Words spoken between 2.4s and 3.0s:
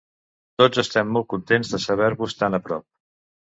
tan a prop.